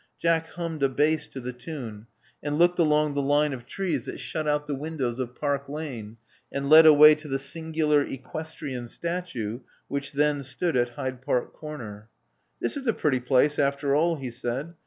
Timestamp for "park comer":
11.21-12.09